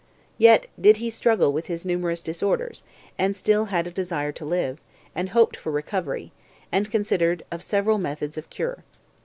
Yet 0.39 0.65
did 0.81 0.97
he 0.97 1.11
struggle 1.11 1.53
with 1.53 1.67
his 1.67 1.85
numerous 1.85 2.23
disorders, 2.23 2.83
and 3.19 3.37
still 3.37 3.65
had 3.65 3.85
a 3.85 3.91
desire 3.91 4.31
to 4.31 4.43
live, 4.45 4.79
and 5.13 5.29
hoped 5.29 5.55
for 5.55 5.71
recovery, 5.71 6.31
and 6.71 6.89
considered 6.89 7.43
of 7.51 7.61
several 7.61 7.99
methods 7.99 8.35
of 8.35 8.49
cure. 8.49 8.83